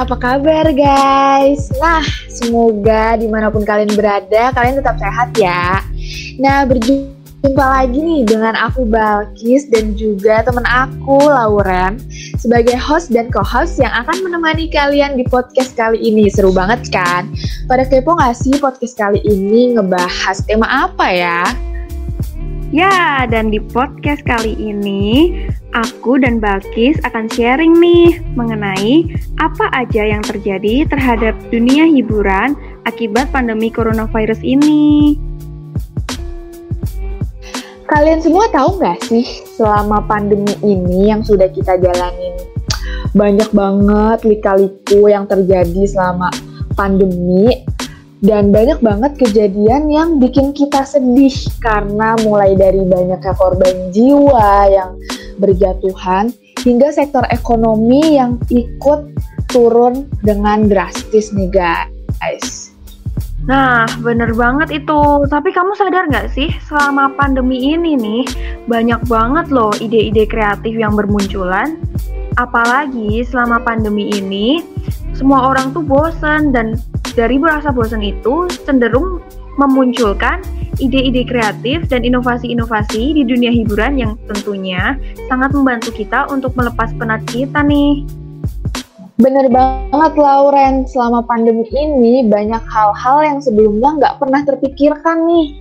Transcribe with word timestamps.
apa 0.00 0.16
kabar 0.16 0.64
guys? 0.72 1.68
Nah, 1.76 2.00
semoga 2.32 3.20
di 3.20 3.28
mana 3.28 3.52
pun 3.52 3.68
kalian 3.68 3.92
berada, 3.92 4.48
kalian 4.56 4.80
tetap 4.80 4.96
sehat 4.96 5.28
ya. 5.36 5.84
Nah, 6.40 6.64
berjumpa 6.64 7.60
lagi 7.60 8.00
nih 8.00 8.24
dengan 8.24 8.56
aku 8.56 8.88
Balkis 8.88 9.68
dan 9.68 9.92
juga 10.00 10.40
teman 10.40 10.64
aku 10.64 11.20
Lauren 11.28 12.00
sebagai 12.40 12.80
host 12.80 13.12
dan 13.12 13.28
co-host 13.28 13.76
yang 13.76 13.92
akan 13.92 14.24
menemani 14.24 14.72
kalian 14.72 15.20
di 15.20 15.24
podcast 15.28 15.76
kali 15.76 16.00
ini. 16.00 16.32
Seru 16.32 16.48
banget 16.48 16.88
kan? 16.88 17.28
Pada 17.68 17.84
kepo 17.84 18.16
gak 18.16 18.40
sih 18.40 18.56
podcast 18.56 18.96
kali 18.96 19.20
ini 19.28 19.76
ngebahas 19.76 20.40
tema 20.48 20.88
apa 20.88 21.12
ya? 21.12 21.44
Ya, 22.72 23.28
dan 23.28 23.52
di 23.52 23.60
podcast 23.60 24.24
kali 24.24 24.56
ini 24.56 25.36
aku 25.76 26.18
dan 26.18 26.42
Balkis 26.42 26.98
akan 27.06 27.30
sharing 27.30 27.78
nih 27.78 28.18
mengenai 28.34 29.06
apa 29.38 29.70
aja 29.74 30.06
yang 30.06 30.22
terjadi 30.22 30.88
terhadap 30.88 31.34
dunia 31.50 31.86
hiburan 31.86 32.58
akibat 32.86 33.30
pandemi 33.30 33.70
coronavirus 33.70 34.42
ini. 34.42 35.16
Kalian 37.90 38.22
semua 38.22 38.46
tahu 38.54 38.78
nggak 38.78 38.98
sih 39.10 39.26
selama 39.58 40.02
pandemi 40.06 40.54
ini 40.62 41.10
yang 41.10 41.26
sudah 41.26 41.50
kita 41.50 41.74
jalanin 41.78 42.38
banyak 43.10 43.50
banget 43.50 44.18
lika-liku 44.22 45.10
yang 45.10 45.26
terjadi 45.26 45.82
selama 45.86 46.30
pandemi 46.78 47.66
dan 48.20 48.52
banyak 48.52 48.78
banget 48.84 49.12
kejadian 49.16 49.88
yang 49.90 50.20
bikin 50.20 50.52
kita 50.52 50.84
sedih 50.84 51.32
karena 51.58 52.14
mulai 52.22 52.54
dari 52.54 52.84
banyaknya 52.84 53.32
korban 53.34 53.90
jiwa 53.90 54.68
yang 54.70 54.94
berjatuhan 55.40 56.30
hingga 56.60 56.92
sektor 56.92 57.24
ekonomi 57.32 58.20
yang 58.20 58.36
ikut 58.52 59.10
turun 59.48 60.06
dengan 60.22 60.68
drastis 60.68 61.32
nih 61.32 61.50
guys. 61.50 62.70
Nah, 63.48 63.88
bener 64.04 64.36
banget 64.36 64.84
itu. 64.84 65.00
Tapi 65.26 65.48
kamu 65.50 65.72
sadar 65.74 66.06
nggak 66.12 66.28
sih, 66.30 66.52
selama 66.68 67.16
pandemi 67.16 67.72
ini 67.72 67.96
nih, 67.96 68.22
banyak 68.68 69.00
banget 69.08 69.48
loh 69.48 69.72
ide-ide 69.80 70.28
kreatif 70.28 70.76
yang 70.76 70.92
bermunculan. 70.92 71.80
Apalagi 72.36 73.24
selama 73.24 73.58
pandemi 73.64 74.12
ini, 74.12 74.60
semua 75.16 75.50
orang 75.50 75.72
tuh 75.72 75.82
bosen 75.82 76.52
dan 76.52 76.76
dari 77.16 77.40
rasa 77.40 77.74
bosan 77.74 78.04
itu 78.04 78.46
cenderung 78.62 79.24
memunculkan 79.60 80.40
ide-ide 80.80 81.28
kreatif 81.28 81.84
dan 81.92 82.00
inovasi-inovasi 82.08 83.20
di 83.20 83.22
dunia 83.28 83.52
hiburan 83.52 84.00
yang 84.00 84.12
tentunya 84.24 84.96
sangat 85.28 85.52
membantu 85.52 85.92
kita 85.92 86.24
untuk 86.32 86.56
melepas 86.56 86.88
penat 86.96 87.20
kita 87.28 87.60
nih. 87.60 88.08
Bener 89.20 89.52
banget 89.52 90.12
Lauren, 90.16 90.88
selama 90.88 91.20
pandemi 91.28 91.68
ini 91.76 92.24
banyak 92.24 92.64
hal-hal 92.64 93.18
yang 93.20 93.38
sebelumnya 93.44 94.00
nggak 94.00 94.16
pernah 94.16 94.40
terpikirkan 94.48 95.28
nih. 95.28 95.60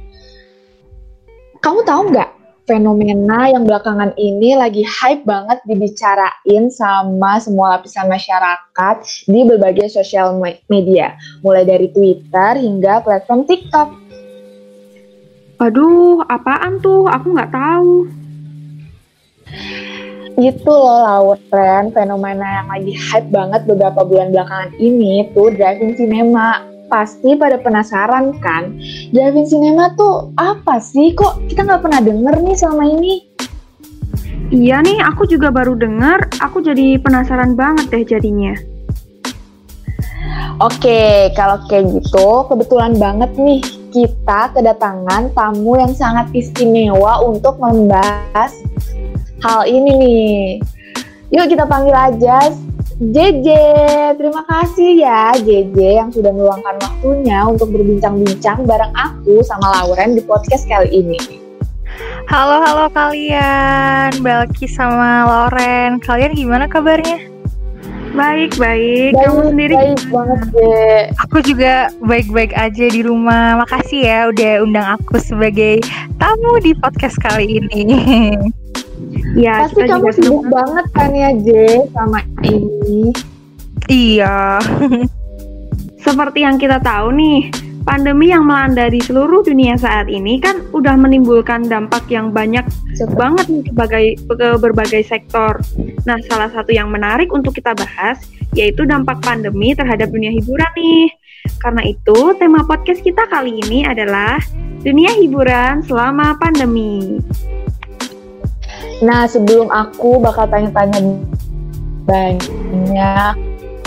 Kamu 1.59 1.83
tahu 1.83 2.15
nggak 2.15 2.38
fenomena 2.69 3.49
yang 3.49 3.65
belakangan 3.65 4.13
ini 4.13 4.53
lagi 4.53 4.85
hype 4.85 5.25
banget 5.25 5.57
dibicarain 5.65 6.69
sama 6.69 7.41
semua 7.41 7.81
lapisan 7.81 8.05
masyarakat 8.05 9.25
di 9.25 9.41
berbagai 9.41 9.89
sosial 9.89 10.37
media, 10.69 11.17
mulai 11.41 11.65
dari 11.65 11.89
Twitter 11.89 12.61
hingga 12.61 13.01
platform 13.01 13.49
TikTok. 13.49 13.89
Aduh, 15.65 16.21
apaan 16.29 16.77
tuh? 16.77 17.09
Aku 17.09 17.33
nggak 17.33 17.49
tahu. 17.49 17.93
Itu 20.39 20.71
loh 20.71 21.03
Lauren, 21.03 21.91
fenomena 21.91 22.63
yang 22.63 22.67
lagi 22.69 22.93
hype 22.95 23.27
banget 23.33 23.65
beberapa 23.65 24.05
bulan 24.05 24.29
belakangan 24.29 24.71
ini 24.77 25.27
tuh 25.35 25.51
driving 25.51 25.97
cinema 25.99 26.68
pasti 26.89 27.37
pada 27.37 27.61
penasaran 27.61 28.35
kan, 28.41 28.75
drive-in 29.13 29.45
cinema 29.45 29.93
tuh 29.93 30.33
apa 30.35 30.81
sih? 30.81 31.13
Kok 31.13 31.47
kita 31.47 31.63
nggak 31.63 31.81
pernah 31.85 32.01
denger 32.01 32.35
nih 32.41 32.55
selama 32.57 32.83
ini? 32.89 33.13
Iya 34.49 34.81
nih, 34.81 34.97
aku 35.05 35.29
juga 35.29 35.53
baru 35.53 35.77
denger. 35.77 36.41
Aku 36.41 36.65
jadi 36.65 36.97
penasaran 36.97 37.53
banget 37.53 37.85
deh 37.93 38.01
jadinya. 38.01 38.57
Oke, 40.59 41.31
kalau 41.37 41.61
kayak 41.69 41.87
gitu, 42.01 42.43
kebetulan 42.49 42.97
banget 42.97 43.31
nih 43.37 43.63
kita 43.89 44.51
kedatangan 44.51 45.31
tamu 45.33 45.77
yang 45.77 45.93
sangat 45.95 46.27
istimewa 46.35 47.21
untuk 47.23 47.55
membahas 47.61 48.51
hal 49.45 49.63
ini 49.69 49.91
nih. 49.95 50.41
Yuk 51.29 51.45
kita 51.53 51.69
panggil 51.69 51.93
aja 51.93 52.49
JJ, 52.99 53.47
terima 54.19 54.43
kasih 54.43 54.99
ya 54.99 55.31
JJ 55.39 56.03
yang 56.03 56.11
sudah 56.11 56.35
meluangkan 56.35 56.75
waktunya 56.83 57.47
untuk 57.47 57.71
berbincang-bincang 57.71 58.67
bareng 58.67 58.91
aku 58.91 59.39
sama 59.39 59.71
Lauren 59.71 60.19
di 60.19 60.21
podcast 60.27 60.67
kali 60.67 60.91
ini. 60.91 61.39
Halo 62.27 62.59
halo 62.59 62.91
kalian, 62.91 64.19
Belki 64.19 64.67
sama 64.67 65.23
Lauren. 65.31 66.03
Kalian 66.03 66.35
gimana 66.35 66.67
kabarnya? 66.67 67.23
Baik 68.19 68.59
baik. 68.59 69.15
baik 69.15 69.31
Kamu 69.31 69.41
sendiri? 69.47 69.73
Baik 69.79 70.03
banget 70.11 70.41
deh. 70.51 70.99
Aku 71.23 71.37
juga 71.39 71.95
baik-baik 72.03 72.51
aja 72.51 72.85
di 72.91 72.99
rumah. 72.99 73.63
Makasih 73.63 73.99
ya 74.03 74.19
udah 74.27 74.51
undang 74.67 74.99
aku 74.99 75.23
sebagai 75.23 75.79
tamu 76.19 76.59
di 76.59 76.75
podcast 76.75 77.15
kali 77.23 77.63
ini. 77.63 77.95
Ya, 79.37 79.67
pasti 79.67 79.85
kamu 79.85 80.09
sibuk 80.15 80.43
banget 80.49 80.85
kan 80.95 81.09
ya 81.13 81.29
J 81.37 81.49
sama 81.93 82.25
ini. 82.41 83.13
Iya. 83.89 84.57
Seperti 86.05 86.41
yang 86.41 86.57
kita 86.57 86.81
tahu 86.81 87.13
nih, 87.13 87.51
pandemi 87.83 88.31
yang 88.31 88.47
melanda 88.47 88.89
di 88.89 88.97
seluruh 89.03 89.45
dunia 89.45 89.77
saat 89.77 90.09
ini 90.09 90.41
kan 90.41 90.65
udah 90.73 90.95
menimbulkan 90.97 91.67
dampak 91.67 92.07
yang 92.09 92.33
banyak 92.33 92.65
Cepat. 92.97 93.17
banget 93.17 93.45
nih 93.49 93.61
ke 93.65 93.71
berbagai, 93.73 94.05
ke 94.25 94.47
berbagai 94.57 95.01
sektor. 95.05 95.59
Nah, 96.07 96.17
salah 96.25 96.49
satu 96.49 96.73
yang 96.73 96.89
menarik 96.89 97.29
untuk 97.29 97.53
kita 97.53 97.75
bahas 97.77 98.17
yaitu 98.57 98.81
dampak 98.81 99.21
pandemi 99.21 99.77
terhadap 99.77 100.09
dunia 100.09 100.33
hiburan 100.33 100.71
nih. 100.73 101.09
Karena 101.61 101.85
itu, 101.85 102.33
tema 102.39 102.65
podcast 102.65 103.03
kita 103.05 103.29
kali 103.29 103.61
ini 103.67 103.85
adalah 103.85 104.41
dunia 104.81 105.11
hiburan 105.19 105.83
selama 105.85 106.33
pandemi. 106.39 107.19
Nah, 108.99 109.23
sebelum 109.31 109.71
aku 109.71 110.19
bakal 110.19 110.43
tanya-tanya 110.51 110.99
banyak 112.03 113.33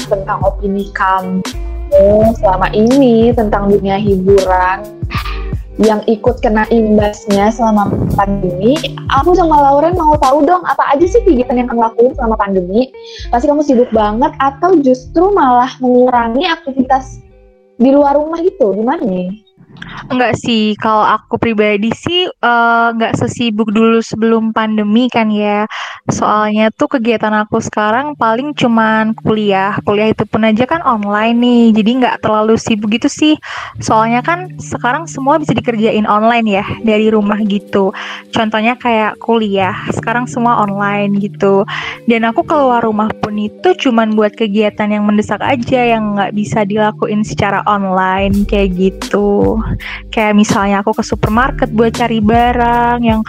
tentang 0.09 0.39
opini 0.41 0.89
kamu 0.97 1.45
selama 2.41 2.73
ini 2.73 3.37
tentang 3.37 3.69
dunia 3.69 4.01
hiburan 4.01 4.81
yang 5.81 6.01
ikut 6.09 6.41
kena 6.41 6.65
imbasnya 6.73 7.53
selama 7.53 7.93
pandemi. 8.17 8.77
Aku 9.21 9.37
sama 9.37 9.57
Lauren 9.61 9.97
mau 9.97 10.17
tahu 10.17 10.45
dong 10.45 10.65
apa 10.65 10.97
aja 10.97 11.05
sih 11.05 11.21
kegiatan 11.25 11.61
yang 11.61 11.69
kamu 11.69 11.81
lakuin 11.93 12.13
selama 12.17 12.37
pandemi? 12.37 12.93
Pasti 13.29 13.49
kamu 13.49 13.63
sibuk 13.65 13.91
banget 13.93 14.33
atau 14.41 14.77
justru 14.81 15.33
malah 15.33 15.73
mengurangi 15.81 16.49
aktivitas 16.49 17.21
di 17.77 17.93
luar 17.93 18.17
rumah 18.17 18.41
gitu? 18.41 18.73
Gimana 18.77 19.05
nih? 19.05 19.33
Enggak 20.11 20.37
sih, 20.37 20.77
kalau 20.77 21.07
aku 21.07 21.41
pribadi 21.41 21.89
sih 21.95 22.29
uh, 22.29 22.93
enggak 22.93 23.17
sesibuk 23.17 23.73
dulu 23.73 24.03
sebelum 24.03 24.53
pandemi 24.53 25.09
kan 25.09 25.31
ya. 25.33 25.65
Soalnya 26.11 26.69
tuh 26.75 26.99
kegiatan 26.99 27.33
aku 27.33 27.63
sekarang 27.63 28.19
paling 28.19 28.53
cuman 28.53 29.15
kuliah. 29.17 29.79
Kuliah 29.87 30.11
itu 30.11 30.27
pun 30.27 30.45
aja 30.45 30.67
kan 30.67 30.83
online 30.85 31.37
nih, 31.39 31.63
jadi 31.79 31.91
nggak 32.03 32.17
terlalu 32.27 32.59
sibuk 32.59 32.93
gitu 32.93 33.09
sih. 33.09 33.35
Soalnya 33.81 34.21
kan 34.21 34.51
sekarang 34.59 35.07
semua 35.07 35.39
bisa 35.39 35.55
dikerjain 35.55 36.05
online 36.05 36.47
ya 36.51 36.65
dari 36.83 37.09
rumah 37.09 37.39
gitu. 37.47 37.95
Contohnya 38.35 38.77
kayak 38.77 39.17
kuliah, 39.23 39.75
sekarang 39.95 40.27
semua 40.27 40.61
online 40.61 41.17
gitu. 41.23 41.65
Dan 42.11 42.27
aku 42.27 42.43
keluar 42.45 42.83
rumah 42.83 43.09
pun 43.23 43.39
itu 43.39 43.73
cuman 43.89 44.19
buat 44.19 44.35
kegiatan 44.35 44.91
yang 44.91 45.07
mendesak 45.07 45.41
aja 45.41 45.81
yang 45.97 46.19
nggak 46.19 46.35
bisa 46.35 46.67
dilakuin 46.67 47.23
secara 47.23 47.63
online 47.71 48.45
kayak 48.51 48.75
gitu 48.75 49.62
kayak 50.13 50.37
misalnya 50.37 50.81
aku 50.81 50.97
ke 50.97 51.05
supermarket 51.05 51.71
buat 51.73 51.95
cari 51.97 52.19
barang 52.19 53.01
yang 53.03 53.21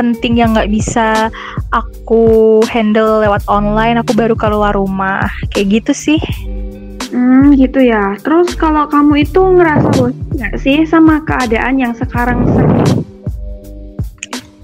penting 0.00 0.40
yang 0.40 0.56
nggak 0.56 0.72
bisa 0.72 1.28
aku 1.74 2.60
handle 2.72 3.20
lewat 3.20 3.44
online 3.48 4.00
aku 4.00 4.16
baru 4.16 4.34
keluar 4.34 4.72
rumah. 4.74 5.26
Kayak 5.52 5.82
gitu 5.82 5.92
sih. 5.92 6.20
Hmm 7.10 7.52
gitu 7.58 7.82
ya. 7.82 8.14
Terus 8.22 8.54
kalau 8.54 8.86
kamu 8.86 9.26
itu 9.26 9.42
ngerasa 9.42 9.88
bosan 9.98 10.30
nggak 10.40 10.56
sih 10.56 10.88
sama 10.88 11.20
keadaan 11.26 11.76
yang 11.76 11.92
sekarang 11.92 12.48
sering 12.48 13.04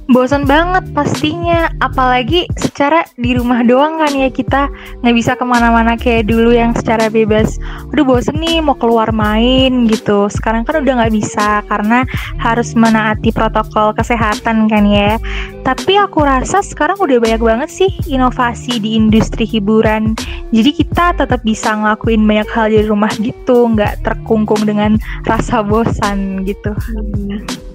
bosan 0.06 0.46
banget 0.46 0.86
pastinya 0.94 1.66
apalagi 1.82 2.46
secara 2.54 3.02
di 3.18 3.34
rumah 3.34 3.66
doang 3.66 3.98
kan 3.98 4.12
ya 4.14 4.30
kita. 4.30 4.70
Nggak 5.02 5.16
bisa 5.18 5.32
ke 5.34 5.44
mana-mana 5.44 5.98
kayak 5.98 6.30
dulu 6.30 6.54
yang 6.54 6.72
secara 6.78 7.10
bebas 7.10 7.58
udah 7.90 8.04
bosen 8.06 8.38
nih 8.38 8.62
mau 8.62 8.78
keluar 8.78 9.10
main 9.10 9.90
gitu. 9.90 10.30
Sekarang 10.30 10.62
kan 10.62 10.82
udah 10.82 11.02
nggak 11.02 11.14
bisa 11.14 11.62
karena 11.66 12.06
harus 12.38 12.72
menaati 12.78 13.34
protokol 13.34 13.94
kesehatan 13.98 14.70
kan 14.70 14.84
ya. 14.86 15.18
Tapi 15.66 15.98
aku 15.98 16.22
rasa 16.22 16.62
sekarang 16.62 17.02
udah 17.02 17.18
banyak 17.18 17.42
banget 17.42 17.70
sih 17.70 17.90
inovasi 18.06 18.78
di 18.78 18.94
industri 18.94 19.42
hiburan. 19.42 20.14
Jadi 20.54 20.70
kita 20.70 21.18
tetap 21.18 21.42
bisa 21.42 21.74
ngelakuin 21.74 22.22
banyak 22.22 22.48
hal 22.54 22.70
di 22.70 22.86
rumah 22.86 23.10
gitu 23.18 23.66
nggak 23.74 24.06
terkungkung 24.06 24.62
dengan 24.62 24.94
rasa 25.26 25.66
bosan 25.66 26.46
gitu. 26.46 26.70
Hmm. 26.70 27.65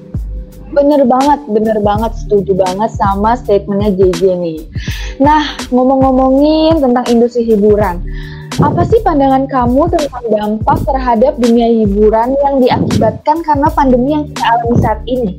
Bener 0.71 1.03
banget, 1.03 1.39
bener 1.51 1.77
banget, 1.83 2.15
setuju 2.15 2.55
banget 2.55 2.95
sama 2.95 3.35
statementnya 3.35 3.91
JJ 3.91 4.21
nih. 4.39 4.59
Nah, 5.19 5.59
ngomong-ngomongin 5.67 6.79
tentang 6.79 7.03
industri 7.11 7.43
hiburan, 7.43 7.99
apa 8.55 8.87
sih 8.87 9.03
pandangan 9.03 9.51
kamu 9.51 9.91
tentang 9.91 10.23
dampak 10.31 10.79
terhadap 10.87 11.35
dunia 11.43 11.67
hiburan 11.67 12.39
yang 12.39 12.63
diakibatkan 12.63 13.43
karena 13.43 13.67
pandemi 13.75 14.15
yang 14.15 14.23
kita 14.31 14.43
alami 14.47 14.75
saat 14.79 15.01
ini? 15.11 15.31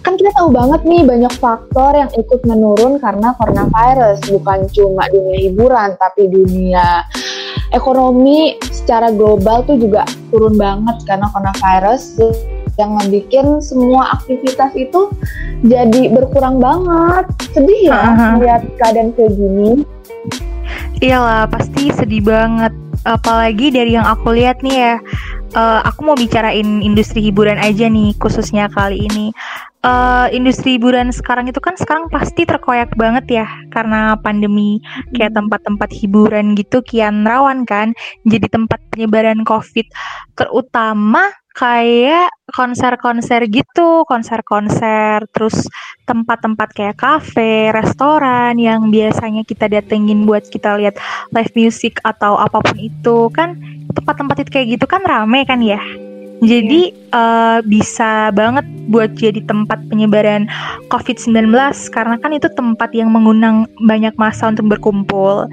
Kan 0.00 0.16
kita 0.16 0.32
tahu 0.34 0.48
banget 0.48 0.82
nih 0.88 1.04
banyak 1.04 1.34
faktor 1.36 1.92
yang 1.92 2.10
ikut 2.16 2.40
menurun 2.48 2.96
karena 2.96 3.36
coronavirus, 3.36 4.24
bukan 4.34 4.58
cuma 4.72 5.04
dunia 5.12 5.38
hiburan, 5.52 6.00
tapi 6.00 6.32
dunia 6.32 7.04
ekonomi 7.76 8.56
secara 8.72 9.12
global 9.12 9.64
tuh 9.68 9.76
juga 9.76 10.04
turun 10.32 10.56
banget 10.56 10.96
karena 11.08 11.28
coronavirus 11.32 12.20
yang 12.82 12.98
ngebikin 12.98 13.62
semua 13.62 14.18
aktivitas 14.18 14.74
itu 14.74 15.14
jadi 15.62 16.10
berkurang 16.10 16.58
banget. 16.58 17.30
Sedih 17.54 17.94
ya 17.94 17.94
uh-huh. 17.94 18.30
melihat 18.42 18.62
keadaan 18.82 19.14
kayak 19.14 19.32
gini. 19.38 19.86
Iyalah, 21.02 21.50
pasti 21.50 21.90
sedih 21.94 22.22
banget. 22.22 22.74
Apalagi 23.02 23.74
dari 23.74 23.98
yang 23.98 24.06
aku 24.06 24.30
lihat 24.38 24.62
nih 24.62 24.76
ya, 24.78 24.94
uh, 25.58 25.80
aku 25.82 26.06
mau 26.06 26.14
bicarain 26.14 26.78
industri 26.82 27.18
hiburan 27.18 27.58
aja 27.58 27.90
nih 27.90 28.14
khususnya 28.22 28.70
kali 28.70 29.06
ini. 29.10 29.34
Uh, 29.82 30.30
industri 30.30 30.78
hiburan 30.78 31.10
sekarang 31.10 31.50
itu 31.50 31.58
kan 31.58 31.74
sekarang 31.74 32.06
pasti 32.06 32.46
terkoyak 32.46 32.94
banget 32.94 33.42
ya 33.42 33.46
karena 33.74 34.14
pandemi 34.14 34.78
kayak 35.10 35.34
hmm. 35.34 35.38
tempat-tempat 35.42 35.90
hiburan 35.90 36.54
gitu 36.54 36.86
kian 36.86 37.26
rawan 37.26 37.66
kan 37.66 37.90
jadi 38.22 38.46
tempat 38.46 38.78
penyebaran 38.94 39.42
covid 39.42 39.82
terutama 40.38 41.34
kayak 41.52 42.32
konser-konser 42.52 43.48
gitu, 43.48 44.04
konser-konser, 44.08 45.24
terus 45.32 45.68
tempat-tempat 46.04 46.68
kayak 46.72 46.96
kafe, 47.00 47.72
restoran 47.72 48.56
yang 48.60 48.88
biasanya 48.92 49.44
kita 49.44 49.68
datengin 49.68 50.24
buat 50.28 50.44
kita 50.48 50.76
lihat 50.80 50.96
live 51.32 51.52
music 51.56 52.00
atau 52.04 52.36
apa 52.36 52.60
pun 52.60 52.76
itu 52.76 53.28
kan 53.32 53.56
tempat-tempat 53.92 54.44
itu 54.44 54.50
kayak 54.52 54.68
gitu 54.78 54.84
kan 54.88 55.04
rame 55.04 55.44
kan 55.44 55.60
ya. 55.60 55.80
Jadi 56.42 56.90
yeah. 56.90 57.14
uh, 57.14 57.58
bisa 57.62 58.34
banget 58.34 58.66
buat 58.90 59.14
jadi 59.14 59.46
tempat 59.46 59.78
penyebaran 59.86 60.50
COVID-19 60.90 61.54
karena 61.94 62.18
kan 62.18 62.34
itu 62.34 62.50
tempat 62.50 62.90
yang 62.90 63.14
mengundang 63.14 63.70
banyak 63.78 64.10
masa 64.18 64.50
untuk 64.50 64.66
berkumpul. 64.66 65.46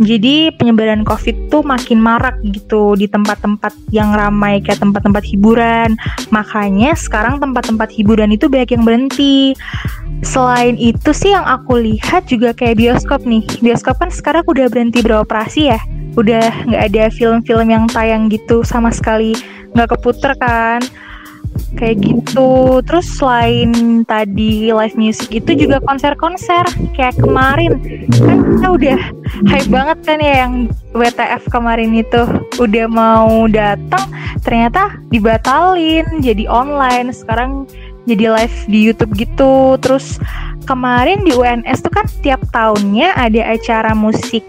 Jadi 0.00 0.54
penyebaran 0.56 1.04
COVID 1.04 1.52
tuh 1.52 1.60
makin 1.60 2.00
marak 2.00 2.40
gitu 2.48 2.96
di 2.96 3.04
tempat-tempat 3.04 3.76
yang 3.92 4.16
ramai 4.16 4.64
kayak 4.64 4.80
tempat-tempat 4.80 5.20
hiburan. 5.26 5.98
Makanya 6.32 6.96
sekarang 6.96 7.42
tempat-tempat 7.42 7.92
hiburan 7.92 8.32
itu 8.32 8.48
banyak 8.48 8.72
yang 8.72 8.84
berhenti. 8.88 9.52
Selain 10.24 10.78
itu 10.80 11.12
sih 11.12 11.36
yang 11.36 11.44
aku 11.44 11.76
lihat 11.76 12.24
juga 12.30 12.56
kayak 12.56 12.80
bioskop 12.80 13.26
nih. 13.28 13.44
Bioskop 13.60 14.00
kan 14.00 14.08
sekarang 14.08 14.46
udah 14.48 14.70
berhenti 14.72 15.04
beroperasi 15.04 15.74
ya. 15.76 15.80
Udah 16.16 16.48
nggak 16.68 16.82
ada 16.92 17.04
film-film 17.12 17.68
yang 17.68 17.84
tayang 17.90 18.32
gitu 18.32 18.64
sama 18.64 18.88
sekali 18.88 19.36
nggak 19.72 19.88
keputer 19.96 20.32
kan 20.36 20.80
kayak 21.76 22.04
gitu. 22.04 22.80
Terus 22.86 23.06
selain 23.18 24.02
tadi 24.06 24.70
live 24.70 24.96
music 24.96 25.32
itu 25.32 25.66
juga 25.66 25.82
konser-konser. 25.84 26.64
Kayak 26.96 27.18
kemarin. 27.18 27.80
Kan 28.22 28.38
kita 28.56 28.68
udah 28.70 28.98
hype 29.48 29.70
banget 29.72 29.98
kan 30.04 30.18
ya 30.20 30.34
yang 30.46 30.54
WTF 30.92 31.42
kemarin 31.48 31.92
itu. 31.96 32.22
Udah 32.60 32.86
mau 32.88 33.48
datang 33.48 34.06
ternyata 34.44 34.96
dibatalin. 35.10 36.06
Jadi 36.20 36.46
online. 36.46 37.10
Sekarang 37.10 37.66
jadi 38.06 38.34
live 38.34 38.56
di 38.68 38.78
YouTube 38.90 39.12
gitu. 39.18 39.76
Terus 39.80 40.18
kemarin 40.66 41.26
di 41.26 41.34
UNS 41.34 41.82
tuh 41.82 41.92
kan 41.92 42.06
tiap 42.22 42.40
tahunnya 42.54 43.14
ada 43.18 43.54
acara 43.54 43.92
musik 43.96 44.46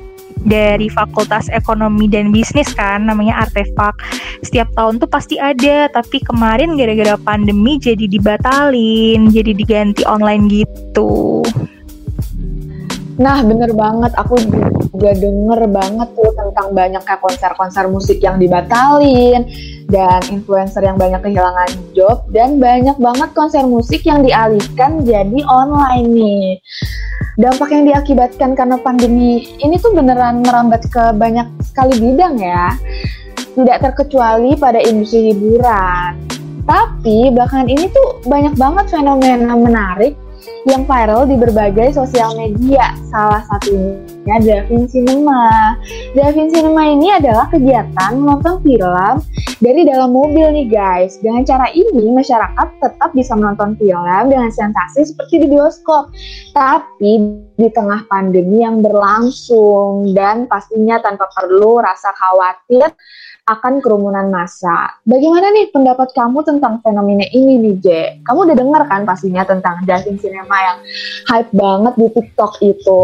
dari 0.47 0.87
Fakultas 0.87 1.51
Ekonomi 1.51 2.07
dan 2.07 2.31
Bisnis 2.31 2.71
kan 2.71 3.03
namanya 3.07 3.43
Artefak. 3.43 3.99
Setiap 4.43 4.71
tahun 4.75 5.03
tuh 5.03 5.09
pasti 5.11 5.35
ada, 5.39 5.91
tapi 5.91 6.23
kemarin 6.23 6.79
gara-gara 6.79 7.19
pandemi 7.19 7.75
jadi 7.79 8.07
dibatalin, 8.07 9.31
jadi 9.31 9.51
diganti 9.51 10.07
online 10.07 10.47
gitu. 10.47 11.42
Nah, 13.21 13.45
bener 13.45 13.69
banget. 13.77 14.11
Aku 14.17 14.33
juga 14.93 15.11
denger 15.13 15.69
banget 15.69 16.09
tuh 16.17 16.31
tentang 16.33 16.73
banyaknya 16.73 17.17
konser-konser 17.21 17.85
musik 17.89 18.17
yang 18.21 18.41
dibatalin 18.41 19.45
dan 19.89 20.21
influencer 20.33 20.81
yang 20.81 20.97
banyak 20.97 21.21
kehilangan 21.21 21.69
job 21.93 22.25
dan 22.33 22.57
banyak 22.57 22.97
banget 22.97 23.29
konser 23.37 23.61
musik 23.65 24.01
yang 24.05 24.25
dialihkan 24.25 25.05
jadi 25.05 25.39
online 25.45 26.07
nih. 26.09 26.47
Dampak 27.37 27.69
yang 27.73 27.83
diakibatkan 27.89 28.53
karena 28.53 28.77
pandemi 28.81 29.45
ini 29.61 29.77
tuh 29.81 29.93
beneran 29.93 30.45
merambat 30.45 30.85
ke 30.89 31.13
banyak 31.17 31.49
sekali 31.65 31.97
bidang 31.97 32.37
ya. 32.37 32.77
Tidak 33.53 33.77
terkecuali 33.81 34.57
pada 34.57 34.81
industri 34.81 35.33
hiburan. 35.33 36.17
Tapi 36.63 37.29
belakangan 37.33 37.69
ini 37.69 37.85
tuh 37.91 38.23
banyak 38.25 38.55
banget 38.55 38.85
fenomena 38.89 39.53
menarik 39.53 40.15
yang 40.63 40.87
viral 40.87 41.27
di 41.27 41.35
berbagai 41.35 41.95
sosial 41.95 42.35
media. 42.39 42.95
Salah 43.11 43.43
satunya 43.47 44.39
Davin 44.39 44.87
Cinema. 44.87 45.75
Davin 46.15 46.47
Cinema 46.47 46.87
ini 46.87 47.11
adalah 47.11 47.51
kegiatan 47.51 48.15
menonton 48.15 48.63
film 48.63 49.15
dari 49.59 49.83
dalam 49.83 50.15
mobil 50.15 50.55
nih 50.55 50.67
guys. 50.71 51.19
Dengan 51.19 51.43
cara 51.43 51.67
ini 51.75 52.11
masyarakat 52.15 52.67
tetap 52.79 53.09
bisa 53.11 53.35
menonton 53.35 53.75
film 53.75 54.23
dengan 54.31 54.49
sensasi 54.51 55.11
seperti 55.11 55.43
di 55.43 55.47
bioskop. 55.51 56.11
Tapi 56.55 57.43
di 57.59 57.67
tengah 57.69 58.07
pandemi 58.07 58.63
yang 58.63 58.79
berlangsung 58.79 60.15
dan 60.15 60.47
pastinya 60.47 60.97
tanpa 61.03 61.27
perlu 61.35 61.83
rasa 61.83 62.09
khawatir 62.15 62.87
akan 63.43 63.83
kerumunan 63.83 64.31
massa. 64.31 64.95
Bagaimana 65.03 65.51
nih 65.51 65.67
pendapat 65.75 66.15
kamu 66.15 66.47
tentang 66.47 66.79
fenomena 66.79 67.27
ini 67.35 67.59
nih, 67.59 67.75
J? 67.83 67.87
Kamu 68.23 68.47
udah 68.47 68.55
dengar 68.55 68.81
kan 68.87 69.03
pastinya 69.03 69.43
tentang 69.43 69.83
Dancing 69.83 70.15
Cinema 70.15 70.55
yang 70.55 70.77
hype 71.27 71.51
banget 71.51 71.93
di 71.99 72.07
TikTok 72.15 72.53
itu? 72.63 73.03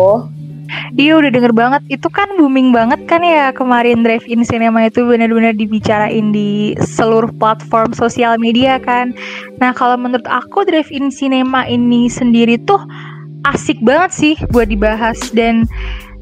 Iya 0.93 1.17
udah 1.17 1.33
denger 1.33 1.53
banget 1.57 1.81
Itu 1.89 2.13
kan 2.13 2.29
booming 2.37 2.69
banget 2.69 3.01
kan 3.09 3.25
ya 3.25 3.49
Kemarin 3.49 4.05
drive-in 4.05 4.45
cinema 4.45 4.85
itu 4.85 5.01
benar-benar 5.01 5.57
dibicarain 5.57 6.29
Di 6.29 6.77
seluruh 6.77 7.33
platform 7.41 7.97
sosial 7.97 8.37
media 8.37 8.77
kan 8.77 9.09
Nah 9.57 9.73
kalau 9.73 9.97
menurut 9.97 10.29
aku 10.29 10.69
drive-in 10.69 11.09
cinema 11.09 11.65
ini 11.65 12.05
sendiri 12.05 12.61
tuh 12.69 12.85
Asik 13.49 13.81
banget 13.81 14.11
sih 14.13 14.35
buat 14.53 14.69
dibahas 14.69 15.17
Dan 15.33 15.65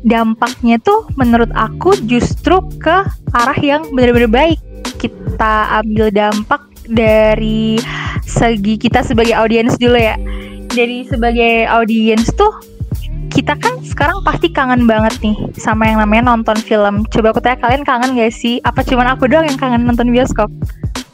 dampaknya 0.08 0.80
tuh 0.80 1.04
menurut 1.20 1.52
aku 1.52 1.94
justru 2.08 2.64
ke 2.80 3.04
arah 3.36 3.60
yang 3.60 3.84
benar-benar 3.92 4.32
baik. 4.32 4.60
Kita 4.98 5.84
ambil 5.84 6.10
dampak 6.10 6.64
dari 6.88 7.78
segi 8.24 8.80
kita 8.80 9.04
sebagai 9.04 9.36
audiens 9.36 9.76
dulu 9.76 10.00
ya. 10.00 10.16
Dari 10.72 11.04
sebagai 11.06 11.68
audiens 11.68 12.32
tuh 12.34 12.50
kita 13.28 13.60
kan 13.60 13.84
sekarang 13.84 14.24
pasti 14.24 14.50
kangen 14.50 14.88
banget 14.88 15.20
nih 15.20 15.36
sama 15.60 15.86
yang 15.86 16.00
namanya 16.00 16.32
nonton 16.32 16.58
film. 16.64 17.04
Coba 17.12 17.36
aku 17.36 17.44
tanya 17.44 17.60
kalian 17.60 17.84
kangen 17.84 18.16
gak 18.16 18.34
sih? 18.34 18.64
Apa 18.64 18.82
cuman 18.88 19.14
aku 19.14 19.28
doang 19.28 19.46
yang 19.46 19.60
kangen 19.60 19.84
nonton 19.84 20.10
bioskop? 20.10 20.48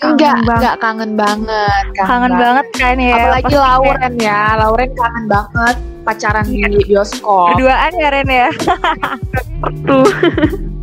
Enggak, 0.04 0.36
enggak 0.46 0.76
kangen 0.84 1.16
banget. 1.16 1.84
Kangen, 1.96 2.08
kangen 2.08 2.32
banget. 2.38 2.44
banget 2.44 2.68
kan 2.78 2.96
ya. 3.00 3.16
Apalagi 3.18 3.56
Lauren 3.56 4.14
ya, 4.20 4.40
Lauren 4.60 4.92
kangen 4.94 5.26
banget 5.32 5.78
pacaran 6.04 6.46
di 6.48 6.84
bioskop. 6.86 7.56
Berduaan 7.56 7.92
ya 7.96 8.10
Ren 8.12 8.30
ya. 8.30 8.50
Tuh. 9.88 10.08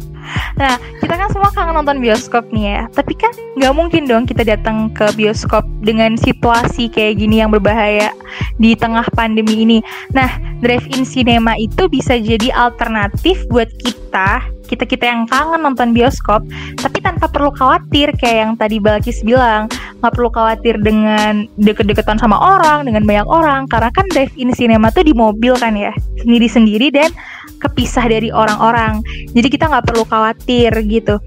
Nah, 0.60 0.78
kita 1.00 1.14
kan 1.16 1.28
semua 1.32 1.50
kangen 1.50 1.74
nonton 1.74 1.98
bioskop 1.98 2.44
nih 2.54 2.76
ya. 2.76 2.82
Tapi 2.92 3.16
kan 3.16 3.32
nggak 3.58 3.74
mungkin 3.74 4.06
dong 4.06 4.28
kita 4.28 4.44
datang 4.46 4.92
ke 4.92 5.08
bioskop 5.16 5.66
dengan 5.82 6.14
situasi 6.20 6.86
kayak 6.92 7.18
gini 7.18 7.42
yang 7.42 7.50
berbahaya 7.50 8.12
di 8.60 8.76
tengah 8.76 9.02
pandemi 9.16 9.64
ini. 9.64 9.78
Nah, 10.14 10.28
drive-in 10.60 11.02
cinema 11.02 11.56
itu 11.58 11.88
bisa 11.90 12.14
jadi 12.20 12.52
alternatif 12.54 13.42
buat 13.50 13.72
kita 13.82 14.44
kita-kita 14.70 15.10
yang 15.10 15.26
kangen 15.26 15.66
nonton 15.66 15.90
bioskop, 15.90 16.46
tapi 16.78 17.02
tanpa 17.02 17.26
perlu 17.26 17.50
khawatir 17.50 18.14
kayak 18.14 18.38
yang 18.38 18.52
tadi 18.54 18.78
Balkis 18.78 19.26
bilang, 19.26 19.66
nggak 19.98 20.14
perlu 20.14 20.30
khawatir 20.30 20.78
dengan 20.78 21.50
deket-deketan 21.58 22.22
sama 22.22 22.38
orang, 22.38 22.86
dengan 22.86 23.02
banyak 23.02 23.26
orang, 23.26 23.66
karena 23.66 23.90
kan 23.90 24.06
drive-in 24.14 24.54
cinema 24.54 24.94
tuh 24.94 25.02
di 25.02 25.10
mobil 25.10 25.58
kan 25.58 25.74
ya, 25.74 25.90
sendiri-sendiri 26.22 26.94
dan 26.94 27.10
kepisah 27.58 28.06
dari 28.06 28.30
orang-orang. 28.30 29.02
Jadi 29.34 29.48
kita 29.50 29.66
nggak 29.66 29.90
perlu 29.90 30.06
khawatir 30.06 30.70
gitu. 30.86 31.18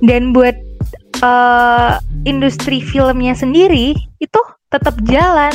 Dan 0.00 0.32
buat 0.32 0.56
uh, 1.20 2.00
industri 2.24 2.80
filmnya 2.80 3.36
sendiri 3.36 3.94
itu 4.18 4.40
tetap 4.72 4.96
jalan 5.06 5.52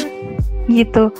gitu 0.71 1.12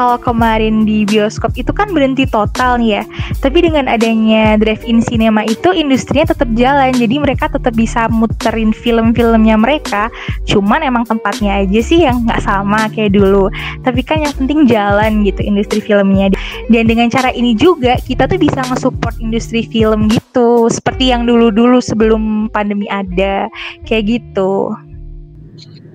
kalau 0.00 0.16
kemarin 0.16 0.88
di 0.88 1.04
bioskop 1.04 1.52
itu 1.60 1.76
kan 1.76 1.92
berhenti 1.92 2.24
total 2.24 2.80
nih 2.80 2.96
ya. 2.96 3.02
Tapi 3.44 3.68
dengan 3.68 3.84
adanya 3.84 4.56
drive-in 4.56 5.04
cinema 5.04 5.44
itu 5.44 5.76
industrinya 5.76 6.32
tetap 6.32 6.48
jalan. 6.56 6.96
Jadi 6.96 7.20
mereka 7.20 7.52
tetap 7.52 7.76
bisa 7.76 8.08
muterin 8.08 8.72
film-filmnya 8.72 9.60
mereka. 9.60 10.08
Cuman 10.48 10.80
emang 10.80 11.04
tempatnya 11.04 11.60
aja 11.60 11.80
sih 11.84 12.08
yang 12.08 12.24
nggak 12.24 12.40
sama 12.40 12.88
kayak 12.96 13.12
dulu. 13.12 13.52
Tapi 13.84 14.00
kan 14.00 14.24
yang 14.24 14.32
penting 14.40 14.64
jalan 14.64 15.20
gitu 15.20 15.44
industri 15.44 15.84
filmnya. 15.84 16.32
Dan 16.72 16.88
dengan 16.88 17.12
cara 17.12 17.28
ini 17.36 17.52
juga 17.52 18.00
kita 18.00 18.24
tuh 18.24 18.40
bisa 18.40 18.64
nge-support 18.72 19.20
industri 19.20 19.68
film 19.68 20.08
gitu. 20.08 20.64
Seperti 20.72 21.12
yang 21.12 21.28
dulu-dulu 21.28 21.76
sebelum 21.76 22.48
pandemi 22.48 22.88
ada. 22.88 23.52
Kayak 23.84 24.16
gitu. 24.16 24.72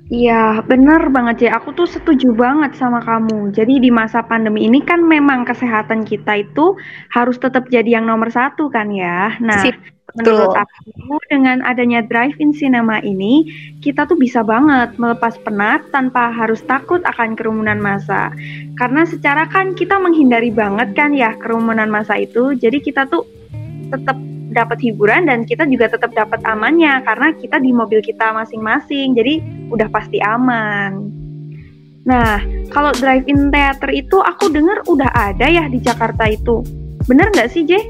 Iya, 0.06 0.62
bener 0.70 1.10
banget 1.10 1.50
ya. 1.50 1.58
Aku 1.58 1.74
tuh 1.74 1.90
setuju 1.90 2.30
banget 2.38 2.78
sama 2.78 3.02
kamu. 3.02 3.50
Jadi 3.50 3.82
di 3.82 3.90
masa 3.90 4.22
pandemi 4.22 4.70
ini 4.70 4.78
kan 4.86 5.02
memang 5.02 5.50
kesehatan 5.50 6.06
kita 6.06 6.46
itu 6.46 6.78
harus 7.10 7.42
tetap 7.42 7.66
jadi 7.74 7.98
yang 7.98 8.06
nomor 8.06 8.30
satu 8.30 8.70
kan 8.70 8.94
ya. 8.94 9.34
Nah, 9.42 9.66
Sip, 9.66 9.74
menurut 10.14 10.54
aku 10.54 11.18
dengan 11.34 11.66
adanya 11.66 12.06
drive-in 12.06 12.54
cinema 12.54 13.02
ini, 13.02 13.50
kita 13.82 14.06
tuh 14.06 14.14
bisa 14.14 14.46
banget 14.46 14.94
melepas 15.02 15.42
penat 15.42 15.82
tanpa 15.90 16.30
harus 16.30 16.62
takut 16.70 17.02
akan 17.02 17.34
kerumunan 17.34 17.82
massa. 17.82 18.30
Karena 18.78 19.10
secara 19.10 19.50
kan 19.50 19.74
kita 19.74 19.98
menghindari 19.98 20.54
banget 20.54 20.94
kan 20.94 21.18
ya 21.18 21.34
kerumunan 21.42 21.90
massa 21.90 22.14
itu. 22.22 22.54
Jadi 22.54 22.78
kita 22.78 23.10
tuh 23.10 23.26
tetap 23.90 24.22
dapat 24.52 24.78
hiburan 24.82 25.26
dan 25.26 25.48
kita 25.48 25.66
juga 25.66 25.90
tetap 25.90 26.14
dapat 26.14 26.42
amannya 26.46 27.02
karena 27.02 27.34
kita 27.38 27.58
di 27.58 27.72
mobil 27.74 28.04
kita 28.04 28.34
masing-masing. 28.36 29.18
Jadi 29.18 29.42
udah 29.74 29.88
pasti 29.90 30.22
aman. 30.22 31.10
Nah, 32.06 32.38
kalau 32.70 32.94
drive-in 32.94 33.50
theater 33.50 33.90
itu 33.90 34.22
aku 34.22 34.54
dengar 34.54 34.86
udah 34.86 35.10
ada 35.10 35.50
ya 35.50 35.66
di 35.66 35.82
Jakarta 35.82 36.30
itu. 36.30 36.62
Bener 37.10 37.30
nggak 37.34 37.50
sih, 37.50 37.66
J? 37.66 37.82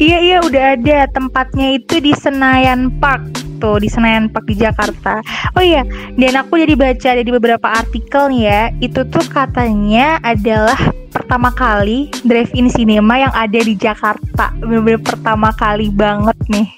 Iya, 0.00 0.18
iya 0.24 0.38
udah 0.40 0.64
ada. 0.76 0.98
Tempatnya 1.12 1.76
itu 1.76 2.00
di 2.00 2.12
Senayan 2.16 2.92
Park 3.00 3.47
tuh 3.58 3.82
di 3.82 3.90
Senayan 3.90 4.30
Park 4.30 4.46
di 4.48 4.56
Jakarta. 4.56 5.20
Oh 5.58 5.62
iya, 5.62 5.82
dan 6.14 6.32
aku 6.38 6.58
jadi 6.58 6.74
baca 6.78 7.10
di 7.18 7.32
beberapa 7.34 7.68
artikel 7.68 8.32
nih 8.32 8.42
ya, 8.46 8.62
itu 8.80 9.00
tuh 9.06 9.24
katanya 9.28 10.22
adalah 10.22 10.78
pertama 11.10 11.50
kali 11.50 12.08
drive-in 12.22 12.70
cinema 12.70 13.18
yang 13.18 13.34
ada 13.34 13.58
di 13.58 13.74
Jakarta. 13.74 14.54
Bener-bener 14.62 15.02
pertama 15.02 15.50
kali 15.52 15.90
banget 15.90 16.38
nih. 16.48 16.68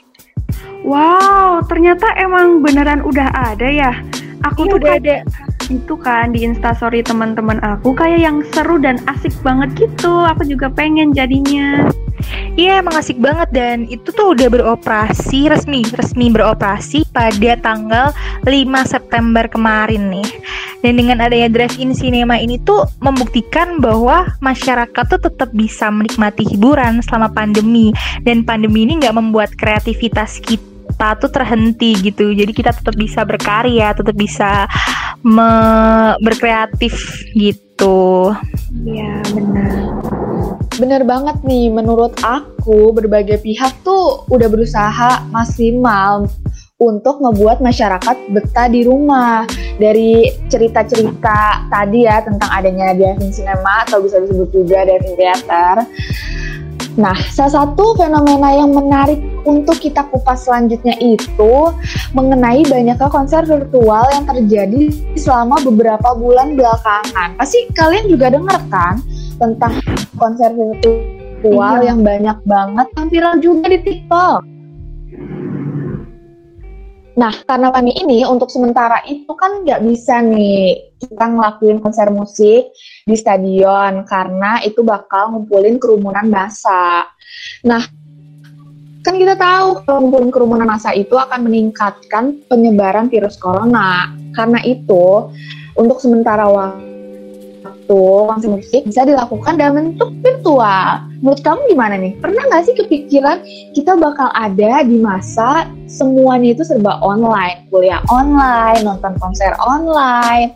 Wow, 0.81 1.61
ternyata 1.69 2.09
emang 2.17 2.65
beneran 2.65 3.05
udah 3.05 3.29
ada 3.37 3.69
ya. 3.69 3.93
Aku 4.49 4.65
iya, 4.65 4.71
tuh 4.73 4.77
udah 4.81 4.93
ada 4.97 5.17
itu 5.71 5.95
kan 6.01 6.35
di 6.35 6.43
instastory 6.43 7.05
teman-teman 7.05 7.63
aku 7.63 7.95
kayak 7.95 8.25
yang 8.25 8.43
seru 8.51 8.81
dan 8.81 8.97
asik 9.07 9.31
banget 9.45 9.71
gitu. 9.77 10.25
Aku 10.25 10.43
juga 10.49 10.73
pengen 10.73 11.13
jadinya. 11.13 11.90
Iya 12.61 12.85
emang 12.85 13.01
asik 13.01 13.17
banget. 13.17 13.49
Dan 13.57 13.89
itu 13.89 14.13
tuh 14.13 14.37
udah 14.37 14.53
beroperasi 14.53 15.49
resmi 15.49 15.81
resmi 15.97 16.29
beroperasi 16.29 17.09
pada 17.09 17.57
tanggal 17.57 18.13
5 18.45 18.53
September 18.85 19.49
kemarin 19.49 20.13
nih. 20.13 20.29
Dan 20.85 21.01
dengan 21.01 21.25
adanya 21.25 21.49
drive-in 21.49 21.97
cinema 21.97 22.37
ini 22.37 22.61
tuh 22.61 22.85
membuktikan 23.01 23.81
bahwa 23.81 24.29
masyarakat 24.45 25.05
tuh 25.09 25.21
tetap 25.25 25.49
bisa 25.57 25.89
menikmati 25.89 26.45
hiburan 26.53 27.01
selama 27.01 27.33
pandemi. 27.33 27.97
Dan 28.29 28.45
pandemi 28.45 28.85
ini 28.85 29.01
nggak 29.01 29.17
membuat 29.17 29.57
kreativitas 29.57 30.37
kita 30.45 31.17
tuh 31.17 31.33
terhenti 31.33 31.97
gitu. 31.97 32.37
Jadi 32.37 32.53
kita 32.53 32.77
tetap 32.77 32.93
bisa 32.93 33.25
berkarya 33.25 33.97
tetap 33.97 34.13
bisa 34.21 34.69
berkreatif 36.21 37.25
gitu. 37.33 38.37
Ya 38.85 39.25
benar 39.33 40.20
benar 40.81 41.05
banget 41.05 41.37
nih 41.45 41.69
menurut 41.69 42.17
aku 42.25 42.95
berbagai 42.97 43.45
pihak 43.45 43.85
tuh 43.85 44.25
udah 44.33 44.49
berusaha 44.49 45.29
maksimal 45.29 46.25
untuk 46.81 47.21
ngebuat 47.21 47.61
masyarakat 47.61 48.17
betah 48.33 48.69
di 48.73 48.89
rumah 48.89 49.45
dari 49.77 50.33
cerita-cerita 50.49 51.69
tadi 51.69 52.09
ya 52.09 52.25
tentang 52.25 52.49
adanya 52.49 52.97
driving 52.97 53.29
cinema 53.29 53.85
atau 53.85 54.01
bisa 54.01 54.17
disebut 54.25 54.49
juga 54.49 54.89
driving 54.89 55.15
theater 55.21 55.85
Nah, 56.99 57.15
salah 57.31 57.65
satu 57.65 57.95
fenomena 57.95 58.51
yang 58.51 58.75
menarik 58.75 59.23
untuk 59.47 59.79
kita 59.79 60.03
kupas 60.11 60.45
selanjutnya 60.45 60.99
itu 60.99 61.71
mengenai 62.19 62.67
banyaknya 62.67 63.07
konser 63.07 63.47
virtual 63.47 64.05
yang 64.11 64.27
terjadi 64.27 64.91
selama 65.15 65.63
beberapa 65.63 66.13
bulan 66.19 66.59
belakangan. 66.59 67.39
Pasti 67.39 67.71
kalian 67.79 68.11
juga 68.11 68.35
dengar 68.35 68.59
kan 68.69 68.99
tentang 69.41 69.81
konser 70.21 70.53
virtual 70.53 71.81
iya. 71.81 71.89
yang 71.91 72.05
banyak 72.05 72.39
banget 72.45 72.87
yang 72.93 73.07
viral 73.09 73.35
juga 73.41 73.67
di 73.73 73.79
TikTok. 73.81 74.41
Nah, 77.21 77.35
karena 77.45 77.69
pandemi 77.69 77.99
ini 78.01 78.23
untuk 78.25 78.49
sementara 78.49 79.03
itu 79.05 79.29
kan 79.35 79.67
nggak 79.67 79.83
bisa 79.83 80.23
nih 80.25 80.95
kita 81.01 81.27
ngelakuin 81.27 81.83
konser 81.83 82.09
musik 82.09 82.71
di 83.05 83.17
stadion 83.17 84.07
karena 84.07 84.63
itu 84.63 84.81
bakal 84.81 85.35
ngumpulin 85.37 85.77
kerumunan 85.77 86.29
massa. 86.33 87.09
Nah, 87.67 87.83
kan 89.05 89.15
kita 89.17 89.37
tahu 89.37 89.85
kalau 89.85 90.07
ngumpulin 90.07 90.33
kerumunan 90.33 90.69
massa 90.69 90.97
itu 90.97 91.17
akan 91.17 91.45
meningkatkan 91.45 92.41
penyebaran 92.49 93.13
virus 93.13 93.37
corona. 93.37 94.17
Karena 94.33 94.63
itu, 94.63 95.29
untuk 95.77 95.99
sementara 95.99 96.47
waktu 96.47 96.90
konser 97.91 98.47
musik 98.47 98.87
bisa 98.87 99.03
dilakukan 99.03 99.59
dalam 99.59 99.75
bentuk 99.95 100.15
virtual. 100.23 101.03
Menurut 101.21 101.41
kamu 101.43 101.61
gimana 101.75 101.95
nih? 101.99 102.15
Pernah 102.23 102.43
nggak 102.49 102.63
sih 102.71 102.75
kepikiran 102.79 103.43
kita 103.75 103.99
bakal 103.99 104.31
ada 104.33 104.87
di 104.87 104.97
masa 105.03 105.67
semuanya 105.91 106.55
itu 106.55 106.63
serba 106.63 107.03
online, 107.03 107.67
kuliah 107.69 108.01
online, 108.09 108.87
nonton 108.87 109.19
konser 109.19 109.53
online, 109.59 110.55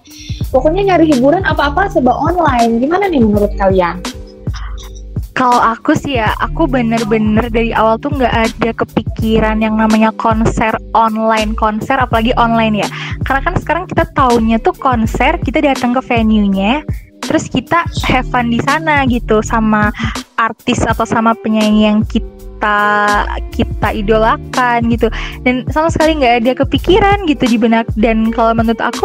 pokoknya 0.54 0.94
nyari 0.94 1.10
hiburan 1.10 1.42
apa-apa 1.42 1.90
serba 1.90 2.14
online. 2.14 2.78
Gimana 2.78 3.10
nih 3.10 3.20
menurut 3.20 3.52
kalian? 3.58 3.98
Kalau 5.34 5.58
aku 5.58 5.98
sih 5.98 6.14
ya, 6.14 6.30
aku 6.38 6.70
bener-bener 6.70 7.50
dari 7.50 7.74
awal 7.74 7.98
tuh 7.98 8.14
nggak 8.14 8.54
ada 8.54 8.70
kepikiran 8.70 9.58
yang 9.66 9.74
namanya 9.74 10.14
konser 10.14 10.70
online, 10.94 11.58
konser 11.58 11.98
apalagi 11.98 12.30
online 12.38 12.86
ya. 12.86 12.88
Karena 13.26 13.42
kan 13.42 13.54
sekarang 13.58 13.84
kita 13.90 14.06
taunya 14.14 14.62
tuh 14.62 14.78
konser, 14.78 15.34
kita 15.42 15.58
datang 15.58 15.90
ke 15.90 15.98
venue-nya, 16.06 16.86
terus 17.26 17.48
kita 17.48 17.84
have 18.06 18.28
fun 18.28 18.52
di 18.52 18.60
sana 18.62 19.04
gitu 19.08 19.40
sama 19.40 19.90
artis 20.36 20.82
atau 20.84 21.04
sama 21.08 21.32
penyanyi 21.40 21.88
yang 21.90 22.00
kita 22.08 23.24
kita 23.52 23.88
idolakan 23.92 24.88
gitu 24.88 25.12
dan 25.44 25.68
sama 25.68 25.92
sekali 25.92 26.16
nggak 26.16 26.34
ada 26.44 26.52
kepikiran 26.64 27.28
gitu 27.28 27.44
di 27.44 27.58
benak 27.60 27.84
dan 28.00 28.32
kalau 28.32 28.56
menurut 28.56 28.80
aku 28.80 29.04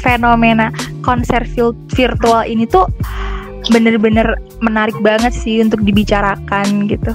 fenomena 0.00 0.72
konser 1.04 1.44
virtual 1.92 2.42
ini 2.48 2.64
tuh 2.64 2.88
bener-bener 3.72 4.36
menarik 4.60 4.96
banget 5.00 5.32
sih 5.32 5.60
untuk 5.64 5.80
dibicarakan 5.80 6.84
gitu. 6.88 7.12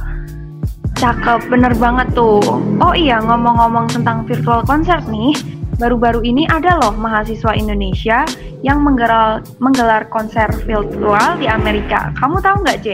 Cakep, 0.98 1.48
bener 1.48 1.72
banget 1.77 2.12
tuh. 2.18 2.41
Oh 2.82 2.94
iya, 2.98 3.22
ngomong-ngomong 3.22 3.88
tentang 3.94 4.25
virtual 4.27 4.65
konser 4.65 5.00
nih, 5.08 5.32
baru-baru 5.79 6.21
ini 6.27 6.43
ada 6.51 6.75
loh 6.83 6.93
mahasiswa 6.93 7.55
Indonesia 7.55 8.27
yang 8.62 8.83
menggelar, 8.83 9.41
menggelar 9.63 10.05
konser 10.12 10.51
virtual 10.67 11.39
di 11.39 11.48
Amerika. 11.48 12.12
Kamu 12.19 12.43
tahu 12.43 12.67
nggak, 12.67 12.79
J? 12.83 12.88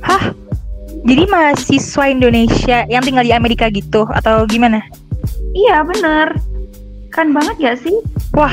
Hah? 0.00 0.32
Jadi 1.06 1.22
mahasiswa 1.28 2.04
Indonesia 2.10 2.78
yang 2.90 3.04
tinggal 3.04 3.22
di 3.22 3.36
Amerika 3.36 3.70
gitu 3.70 4.08
atau 4.10 4.48
gimana? 4.48 4.82
Iya, 5.54 5.84
bener. 5.86 6.34
Keren 7.14 7.30
banget 7.30 7.54
gak 7.62 7.78
sih? 7.84 7.96
Wah, 8.34 8.52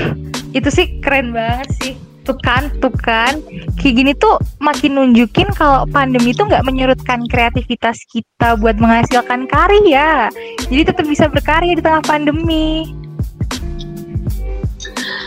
itu 0.53 0.69
sih 0.69 1.01
keren 1.01 1.33
banget 1.33 1.71
sih. 1.81 1.93
Tuh 2.23 2.37
kan, 2.39 2.71
tuh 2.79 2.93
kan. 3.03 3.41
Kayak 3.75 3.93
gini 3.99 4.11
tuh 4.15 4.39
makin 4.63 4.95
nunjukin 4.95 5.51
kalau 5.59 5.83
pandemi 5.91 6.31
itu 6.31 6.47
nggak 6.47 6.63
menyurutkan 6.63 7.27
kreativitas 7.27 7.99
kita 8.07 8.55
buat 8.55 8.79
menghasilkan 8.79 9.43
karya. 9.51 10.31
Jadi 10.71 10.81
tetap 10.87 11.03
bisa 11.03 11.27
berkarya 11.27 11.75
di 11.75 11.83
tengah 11.83 11.99
pandemi. 12.07 12.87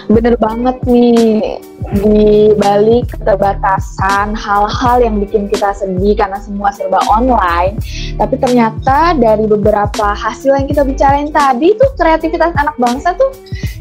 Bener 0.06 0.34
banget 0.38 0.76
nih. 0.86 1.58
di 2.02 2.50
balik 2.58 3.14
keterbatasan 3.14 4.34
hal-hal 4.34 4.96
yang 4.98 5.22
bikin 5.22 5.46
kita 5.46 5.70
sedih 5.70 6.18
karena 6.18 6.34
semua 6.42 6.74
serba 6.74 6.98
online. 7.06 7.78
Tapi 8.18 8.34
ternyata 8.42 9.14
dari 9.14 9.46
beberapa 9.46 10.10
hasil 10.10 10.50
yang 10.50 10.66
kita 10.66 10.82
bicarain 10.82 11.30
tadi 11.30 11.78
tuh 11.78 11.86
kreativitas 11.94 12.58
anak 12.58 12.74
bangsa 12.74 13.14
tuh 13.14 13.30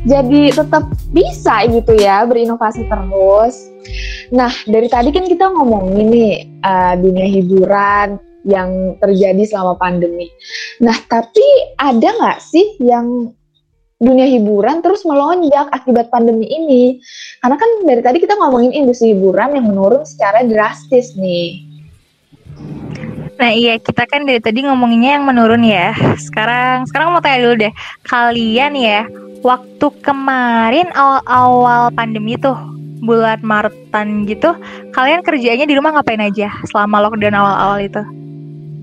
jadi 0.06 0.54
tetap 0.54 0.86
bisa 1.10 1.66
gitu 1.66 1.98
ya 1.98 2.30
berinovasi 2.30 2.86
terus. 2.86 3.74
Nah 4.30 4.54
dari 4.70 4.86
tadi 4.86 5.10
kan 5.10 5.26
kita 5.26 5.50
ngomongin 5.50 6.06
nih 6.14 6.34
uh, 6.62 6.94
dunia 7.02 7.26
hiburan 7.26 8.22
yang 8.46 9.02
terjadi 9.02 9.50
selama 9.50 9.82
pandemi. 9.82 10.30
Nah 10.78 10.94
tapi 11.10 11.74
ada 11.82 12.06
nggak 12.22 12.38
sih 12.38 12.78
yang 12.86 13.34
dunia 13.96 14.28
hiburan 14.28 14.84
terus 14.84 15.08
melonjak 15.08 15.72
akibat 15.72 16.12
pandemi 16.12 16.48
ini. 16.52 16.84
Karena 17.40 17.56
kan 17.56 17.70
dari 17.88 18.02
tadi 18.04 18.18
kita 18.20 18.36
ngomongin 18.36 18.76
industri 18.76 19.16
hiburan 19.16 19.56
yang 19.56 19.66
menurun 19.72 20.04
secara 20.04 20.44
drastis 20.44 21.16
nih. 21.16 21.64
Nah 23.36 23.52
iya 23.52 23.76
kita 23.80 24.08
kan 24.08 24.24
dari 24.24 24.40
tadi 24.40 24.64
ngomonginnya 24.64 25.20
yang 25.20 25.26
menurun 25.28 25.64
ya. 25.64 25.96
Sekarang 26.20 26.88
sekarang 26.88 27.12
mau 27.12 27.24
tanya 27.24 27.40
dulu 27.44 27.56
deh, 27.68 27.74
kalian 28.08 28.74
ya 28.80 29.08
waktu 29.44 29.88
kemarin 30.02 30.90
awal-awal 30.96 31.92
pandemi 31.94 32.40
tuh 32.40 32.56
bulan 33.06 33.38
Maretan 33.46 34.26
gitu, 34.26 34.58
kalian 34.96 35.22
kerjanya 35.22 35.70
di 35.70 35.78
rumah 35.78 35.94
ngapain 35.94 36.24
aja 36.24 36.50
selama 36.66 37.06
lockdown 37.06 37.38
awal-awal 37.38 37.80
itu? 37.84 38.02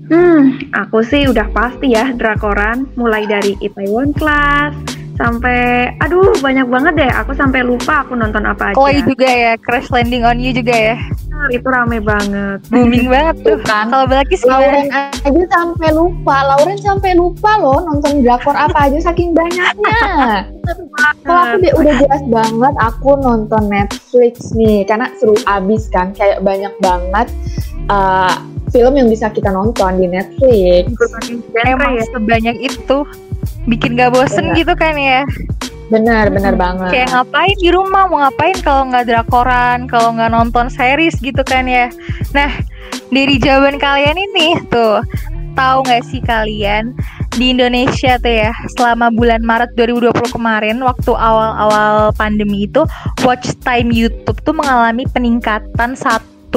Hmm, 0.07 0.61
aku 0.71 1.03
sih 1.03 1.27
udah 1.27 1.49
pasti 1.51 1.91
ya 1.91 2.13
drakoran, 2.15 2.87
mulai 2.95 3.27
dari 3.27 3.59
Itaewon 3.59 4.15
Class, 4.15 4.71
sampai 5.13 5.93
aduh 6.01 6.33
banyak 6.41 6.65
banget 6.65 6.93
deh 7.05 7.11
aku 7.13 7.37
sampai 7.37 7.61
lupa 7.61 8.01
aku 8.05 8.17
nonton 8.17 8.43
apa 8.45 8.73
aja. 8.73 8.77
Oh 8.77 8.89
juga 8.89 9.29
ya 9.29 9.53
Crash 9.61 9.93
Landing 9.93 10.25
on 10.25 10.41
You 10.41 10.51
juga 10.53 10.73
ya. 10.73 10.97
itu 11.51 11.67
rame 11.67 11.99
banget. 11.99 12.63
Booming 12.71 13.11
banget 13.11 13.35
tuh 13.43 13.59
kan. 13.67 13.91
Kalau 13.91 14.07
Belakis 14.07 14.47
Lauren 14.47 14.87
aja 14.87 15.43
sampai 15.51 15.91
lupa, 15.91 16.37
Lauren 16.55 16.79
sampai 16.79 17.11
lupa 17.19 17.59
loh 17.59 17.83
nonton 17.83 18.23
drakor 18.23 18.55
apa 18.55 18.87
aja 18.87 19.11
saking 19.11 19.35
banyaknya. 19.35 19.99
Kalau 21.27 21.41
aku 21.43 21.55
deh 21.59 21.73
udah 21.75 21.93
jelas 21.99 22.23
banget 22.31 22.73
aku 22.79 23.09
nonton 23.19 23.67
Netflix 23.67 24.55
nih 24.55 24.87
karena 24.87 25.11
seru 25.19 25.35
abis 25.43 25.91
kan 25.91 26.15
kayak 26.15 26.39
banyak 26.39 26.71
banget 26.79 27.27
uh, 27.91 28.39
film 28.71 28.95
yang 28.95 29.11
bisa 29.11 29.27
kita 29.27 29.51
nonton 29.51 29.99
di 29.99 30.07
Netflix. 30.07 30.87
Emang 31.59 31.99
ya. 31.99 32.05
sebanyak 32.07 32.55
itu 32.63 33.03
bikin 33.65 33.95
gak 33.95 34.13
bosen 34.13 34.51
bener. 34.51 34.57
gitu 34.59 34.73
kan 34.75 34.95
ya? 34.95 35.21
Benar 35.91 36.31
benar 36.33 36.55
banget. 36.57 36.89
Kayak 36.89 37.09
ngapain 37.13 37.57
di 37.59 37.69
rumah? 37.69 38.09
Mau 38.09 38.17
ngapain 38.23 38.57
kalau 38.65 38.89
nggak 38.89 39.05
drakoran 39.05 39.85
kalau 39.85 40.15
nggak 40.15 40.31
nonton 40.31 40.71
series 40.71 41.19
gitu 41.21 41.43
kan 41.45 41.69
ya? 41.69 41.91
Nah 42.33 42.49
dari 43.13 43.37
jawaban 43.37 43.77
kalian 43.77 44.17
ini 44.17 44.57
tuh 44.73 45.05
tahu 45.53 45.85
nggak 45.85 46.03
sih 46.09 46.21
kalian 46.25 46.97
di 47.37 47.53
Indonesia 47.53 48.17
tuh 48.21 48.33
ya 48.45 48.51
selama 48.77 49.09
bulan 49.13 49.41
Maret 49.41 49.73
2020 49.77 50.33
kemarin 50.33 50.77
waktu 50.81 51.13
awal-awal 51.13 52.13
pandemi 52.13 52.65
itu 52.65 52.85
watch 53.25 53.53
time 53.61 53.89
YouTube 53.89 54.37
tuh 54.41 54.53
mengalami 54.53 55.05
peningkatan 55.09 55.97
1,5 55.97 56.53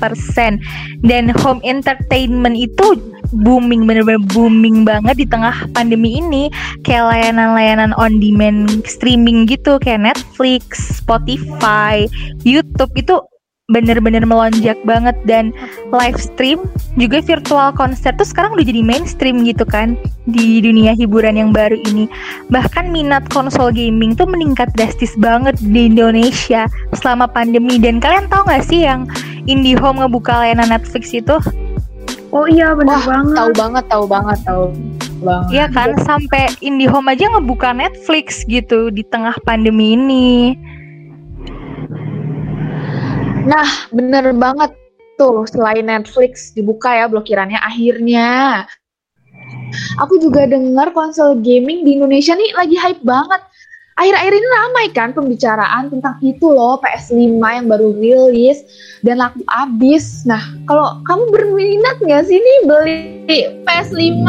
persen. 0.00 0.60
Dan 1.04 1.32
home 1.44 1.60
entertainment 1.64 2.56
itu 2.56 2.96
booming 3.32 3.84
bener-bener 3.84 4.22
booming 4.32 4.84
banget 4.86 5.24
di 5.24 5.26
tengah 5.28 5.54
pandemi 5.76 6.20
ini. 6.20 6.48
Kayak 6.82 7.12
layanan-layanan 7.12 7.92
on 7.96 8.22
demand 8.22 8.84
streaming 8.88 9.48
gitu 9.48 9.76
kayak 9.80 10.12
Netflix, 10.12 11.00
Spotify, 11.00 12.08
YouTube 12.42 12.92
itu 12.96 13.20
bener-bener 13.68 14.24
melonjak 14.24 14.80
banget. 14.88 15.12
Dan 15.28 15.52
live 15.92 16.16
stream 16.16 16.64
juga 16.96 17.20
virtual 17.20 17.70
konser 17.76 18.16
tuh 18.16 18.24
sekarang 18.24 18.56
udah 18.56 18.64
jadi 18.64 18.80
mainstream 18.80 19.44
gitu 19.44 19.62
kan 19.68 19.94
di 20.24 20.64
dunia 20.64 20.96
hiburan 20.96 21.36
yang 21.36 21.52
baru 21.52 21.76
ini. 21.76 22.08
Bahkan 22.48 22.88
minat 22.88 23.28
konsol 23.28 23.68
gaming 23.70 24.16
tuh 24.16 24.24
meningkat 24.24 24.72
drastis 24.74 25.12
banget 25.20 25.54
di 25.60 25.92
Indonesia 25.92 26.64
selama 26.96 27.28
pandemi. 27.28 27.76
Dan 27.76 28.00
kalian 28.00 28.26
tahu 28.32 28.48
gak 28.48 28.64
sih 28.64 28.88
yang 28.88 29.04
IndiHome 29.48 30.00
ngebuka 30.00 30.44
layanan 30.44 30.72
Netflix 30.72 31.12
itu 31.12 31.36
Oh 32.28 32.44
iya 32.44 32.76
benar 32.76 33.00
banget. 33.08 33.36
Tahu 33.36 33.50
banget, 33.56 33.84
tahu 33.88 34.04
banget, 34.04 34.38
tahu 34.44 34.64
banget. 35.24 35.50
Iya 35.50 35.66
kan 35.72 35.96
sampai 36.04 36.52
IndiHome 36.60 37.08
aja 37.08 37.24
ngebuka 37.32 37.72
Netflix 37.72 38.44
gitu 38.44 38.92
di 38.92 39.00
tengah 39.08 39.34
pandemi 39.48 39.96
ini. 39.96 40.52
Nah, 43.48 43.68
bener 43.88 44.36
banget 44.36 44.76
tuh 45.16 45.48
selain 45.48 45.88
Netflix 45.88 46.52
dibuka 46.52 46.92
ya 46.92 47.08
blokirannya 47.08 47.56
akhirnya. 47.64 48.64
Aku 50.04 50.20
juga 50.20 50.44
dengar 50.44 50.92
konsol 50.92 51.40
gaming 51.40 51.82
di 51.82 51.96
Indonesia 51.96 52.36
nih 52.36 52.52
lagi 52.52 52.76
hype 52.76 53.02
banget 53.02 53.40
akhir-akhir 53.98 54.32
ini 54.32 54.48
ramai 54.54 54.86
kan 54.94 55.10
pembicaraan 55.10 55.90
tentang 55.90 56.16
itu 56.22 56.46
loh 56.46 56.78
PS5 56.78 57.42
yang 57.42 57.66
baru 57.66 57.90
rilis 57.98 58.62
dan 59.02 59.18
laku 59.18 59.42
abis. 59.50 60.22
Nah, 60.22 60.40
kalau 60.70 61.02
kamu 61.02 61.24
berminat 61.34 61.96
nggak 61.98 62.22
sih 62.30 62.38
nih 62.38 62.58
beli 62.64 62.98
PS5? 63.66 64.22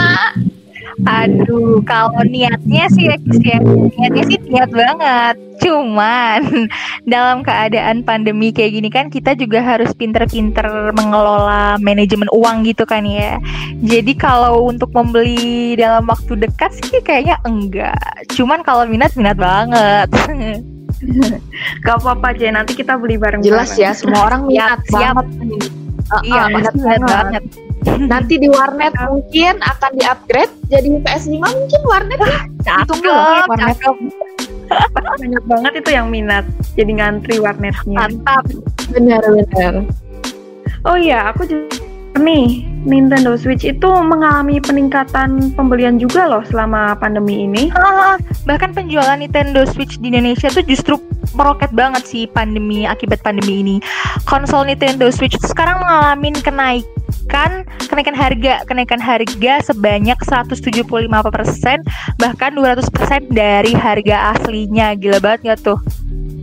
Aduh, 1.08 1.80
kalau 1.88 2.12
niatnya 2.28 2.92
sih 2.92 3.08
ya, 3.08 3.16
niatnya 3.96 4.24
sih 4.28 4.38
niat 4.52 4.72
banget. 4.72 5.36
Cuman 5.64 6.68
dalam 7.14 7.40
keadaan 7.44 8.04
pandemi 8.04 8.52
kayak 8.52 8.72
gini 8.76 8.90
kan 8.92 9.08
kita 9.08 9.36
juga 9.36 9.64
harus 9.64 9.92
pinter-pinter 9.96 10.92
mengelola 10.92 11.80
manajemen 11.80 12.28
uang 12.36 12.68
gitu 12.68 12.84
kan 12.84 13.08
ya. 13.08 13.40
Jadi 13.80 14.12
kalau 14.20 14.68
untuk 14.68 14.92
membeli 14.92 15.80
dalam 15.80 16.04
waktu 16.08 16.36
dekat 16.36 16.76
sih 16.84 17.00
kayaknya 17.00 17.40
enggak. 17.48 18.28
Cuman 18.36 18.60
kalau 18.64 18.84
minat 18.84 19.16
minat 19.16 19.40
banget. 19.40 20.08
Gak 21.88 21.96
apa-apa 22.04 22.36
aja 22.36 22.52
nanti 22.52 22.76
kita 22.76 23.00
beli 23.00 23.16
bareng-bareng. 23.16 23.48
Jelas 23.48 23.72
ya, 23.80 23.96
semua 23.96 24.28
orang 24.28 24.52
minat 24.52 24.84
siap, 24.92 25.16
banget. 25.16 25.28
Uh, 26.12 26.22
iya, 26.28 26.42
uh, 26.44 26.48
minat, 26.52 26.74
minat 26.76 27.02
banget. 27.08 27.44
banget 27.48 27.69
nanti 27.86 28.36
di 28.40 28.48
warnet 28.52 28.92
mungkin 29.08 29.60
akan 29.64 29.92
di-upgrade 29.96 30.52
jadi 30.68 30.88
PS5 31.04 31.40
mungkin 31.40 31.82
warnet 31.88 32.20
ya. 32.20 32.40
Tunggu 32.86 33.08
loh 33.08 33.48
warnet. 33.48 33.78
Banyak 34.94 35.44
banget 35.50 35.74
itu 35.82 35.90
yang 35.96 36.08
minat 36.14 36.46
jadi 36.78 36.92
ngantri 37.00 37.42
warnetnya. 37.42 37.98
Mantap. 38.08 38.44
Benar-benar. 38.94 39.86
Oh 40.88 40.96
iya, 40.96 41.28
aku 41.34 41.44
juga 41.44 41.76
nih 42.20 42.68
Nintendo 42.84 43.36
Switch 43.40 43.64
itu 43.64 43.88
mengalami 43.88 44.60
peningkatan 44.60 45.56
pembelian 45.56 46.00
juga 46.00 46.28
loh 46.28 46.44
selama 46.48 46.96
pandemi 47.00 47.48
ini. 47.48 47.72
Ah, 47.76 48.20
bahkan 48.48 48.76
penjualan 48.76 49.20
Nintendo 49.20 49.64
Switch 49.68 50.00
di 50.00 50.12
Indonesia 50.12 50.52
tuh 50.52 50.64
justru 50.64 50.96
meroket 51.36 51.72
banget 51.72 52.04
sih 52.08 52.24
pandemi 52.28 52.84
akibat 52.88 53.24
pandemi 53.24 53.64
ini. 53.64 53.76
Konsol 54.28 54.68
Nintendo 54.68 55.12
Switch 55.12 55.36
sekarang 55.44 55.80
mengalami 55.84 56.36
kenaikan 56.40 56.99
kenaikan 57.90 58.16
harga 58.16 58.64
kenaikan 58.66 59.02
harga 59.02 59.54
sebanyak 59.66 60.18
175% 60.22 61.10
bahkan 62.20 62.52
200% 62.54 63.30
dari 63.32 63.74
harga 63.74 64.38
aslinya. 64.38 64.94
Gila 64.98 65.20
banget 65.20 65.54
gak 65.54 65.60
tuh? 65.74 65.80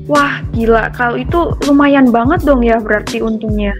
Wah, 0.06 0.38
gila. 0.54 0.90
Kalau 0.94 1.18
itu 1.18 1.54
lumayan 1.66 2.14
banget 2.14 2.46
dong 2.46 2.62
ya 2.62 2.78
berarti 2.78 3.18
untungnya. 3.18 3.74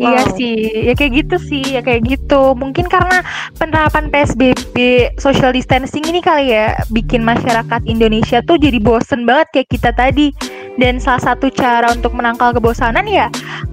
Iya 0.00 0.08
wow. 0.08 0.16
Iya 0.16 0.22
sih, 0.32 0.56
ya 0.88 0.92
kayak 0.96 1.12
gitu 1.12 1.36
sih, 1.36 1.62
ya 1.76 1.80
kayak 1.84 2.08
gitu. 2.08 2.56
Mungkin 2.56 2.88
karena 2.88 3.20
penerapan 3.60 4.08
PSBB 4.08 4.76
social 5.20 5.52
distancing 5.52 6.02
ini 6.08 6.24
kali 6.24 6.56
ya 6.56 6.72
bikin 6.88 7.20
masyarakat 7.20 7.84
Indonesia 7.84 8.40
tuh 8.40 8.56
jadi 8.56 8.80
bosen 8.80 9.28
banget 9.28 9.46
kayak 9.52 9.68
kita 9.68 9.92
tadi. 9.92 10.32
Dan 10.80 10.96
salah 10.96 11.20
satu 11.20 11.52
cara 11.52 11.92
untuk 11.92 12.16
menangkal 12.16 12.56
kebosanan 12.56 13.04
ya 13.04 13.28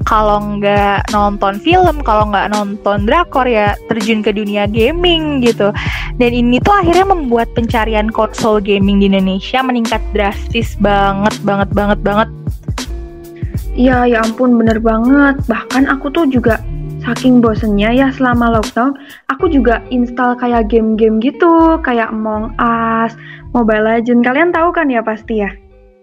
kalau 0.08 0.40
nggak 0.56 1.12
nonton 1.12 1.60
film, 1.60 2.00
kalau 2.00 2.32
nggak 2.32 2.56
nonton 2.56 3.04
drakor 3.04 3.44
ya 3.44 3.76
terjun 3.92 4.24
ke 4.24 4.32
dunia 4.32 4.64
gaming 4.64 5.44
gitu. 5.44 5.76
Dan 6.16 6.32
ini 6.32 6.64
tuh 6.64 6.80
akhirnya 6.80 7.12
membuat 7.12 7.52
pencarian 7.52 8.08
konsol 8.08 8.64
gaming 8.64 9.04
di 9.04 9.12
Indonesia 9.12 9.60
meningkat 9.60 10.00
drastis 10.16 10.80
banget, 10.80 11.36
banget, 11.44 11.70
banget, 11.76 12.00
banget 12.02 12.30
Iya, 13.78 14.10
ya 14.10 14.26
ampun 14.26 14.58
bener 14.58 14.82
banget. 14.82 15.38
Bahkan 15.46 15.86
aku 15.86 16.10
tuh 16.10 16.26
juga 16.26 16.58
saking 17.06 17.46
bosennya 17.46 17.94
ya 17.94 18.10
selama 18.10 18.58
lockdown, 18.58 18.98
aku 19.30 19.54
juga 19.54 19.86
install 19.94 20.34
kayak 20.42 20.66
game-game 20.74 21.22
gitu, 21.22 21.78
kayak 21.86 22.10
Among 22.10 22.58
Us, 22.58 23.14
Mobile 23.54 23.86
Legend. 23.86 24.26
Kalian 24.26 24.50
tahu 24.50 24.74
kan 24.74 24.90
ya 24.90 25.06
pasti 25.06 25.46
ya? 25.46 25.54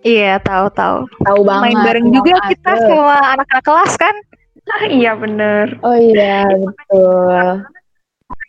Iya, 0.05 0.37
tahu 0.45 0.69
tahu. 0.77 1.09
Tahu 1.25 1.41
banget. 1.49 1.65
Main 1.65 1.79
bareng 1.81 2.07
juga 2.13 2.37
kita 2.53 2.73
sama 2.77 3.17
anak-anak 3.35 3.65
kelas 3.65 3.93
kan? 3.97 4.15
iya 4.93 5.13
bener. 5.17 5.81
Oh 5.81 5.97
iya 5.97 6.45
betul. 6.49 7.65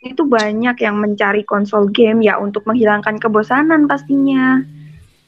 Itu 0.04 0.24
banyak 0.28 0.78
yang 0.84 1.00
mencari 1.00 1.48
konsol 1.48 1.88
game 1.92 2.24
ya 2.24 2.36
untuk 2.40 2.68
menghilangkan 2.68 3.20
kebosanan 3.24 3.88
pastinya. 3.88 4.64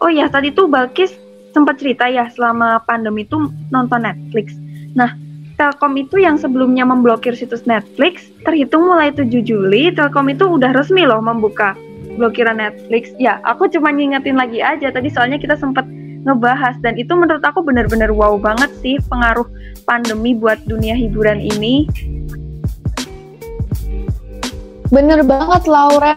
Oh 0.04 0.12
ya 0.12 0.28
tadi 0.28 0.52
tuh 0.52 0.68
Balkis 0.68 1.16
sempat 1.56 1.80
cerita 1.82 2.06
ya 2.12 2.30
selama 2.30 2.84
pandemi 2.84 3.24
itu 3.24 3.50
nonton 3.72 4.04
Netflix. 4.04 4.54
Nah, 4.94 5.16
Telkom 5.58 5.98
itu 5.98 6.22
yang 6.22 6.38
sebelumnya 6.38 6.86
memblokir 6.86 7.34
situs 7.34 7.66
Netflix, 7.66 8.30
terhitung 8.46 8.86
mulai 8.86 9.10
7 9.10 9.42
Juli, 9.42 9.90
Telkom 9.90 10.30
itu 10.30 10.46
udah 10.46 10.70
resmi 10.70 11.02
loh 11.10 11.18
membuka 11.18 11.74
blokiran 12.14 12.62
Netflix. 12.62 13.10
Ya, 13.18 13.42
aku 13.42 13.66
cuma 13.74 13.90
ngingetin 13.90 14.38
lagi 14.38 14.62
aja 14.62 14.94
tadi 14.94 15.10
soalnya 15.10 15.42
kita 15.42 15.58
sempat 15.58 15.90
ngebahas 16.28 16.76
dan 16.84 17.00
itu 17.00 17.16
menurut 17.16 17.40
aku 17.40 17.64
benar-benar 17.64 18.12
wow 18.12 18.36
banget 18.36 18.70
sih 18.84 19.00
pengaruh 19.08 19.48
pandemi 19.88 20.36
buat 20.36 20.60
dunia 20.68 20.94
hiburan 20.94 21.40
ini. 21.40 21.88
Bener 24.92 25.24
banget 25.24 25.68
Laura 25.68 26.16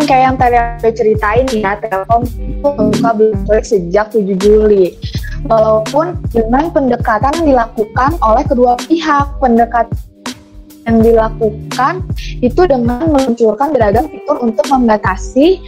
kayak 0.00 0.22
yang 0.24 0.36
tadi 0.40 0.56
aku 0.56 0.88
ceritain 0.96 1.44
ya, 1.52 1.76
Telkom 1.76 2.24
itu 2.24 2.64
membuka 2.64 3.10
Bloomberg 3.12 3.64
sejak 3.64 4.08
7 4.08 4.24
Juli. 4.40 4.96
Walaupun 5.44 6.16
dengan 6.30 6.70
pendekatan 6.70 7.34
yang 7.42 7.46
dilakukan 7.52 8.10
oleh 8.22 8.44
kedua 8.46 8.78
pihak, 8.86 9.26
pendekatan 9.42 9.92
yang 10.86 10.98
dilakukan 11.02 12.02
itu 12.42 12.62
dengan 12.66 13.06
meluncurkan 13.10 13.74
beragam 13.74 14.06
fitur 14.10 14.38
untuk 14.42 14.66
membatasi 14.70 15.62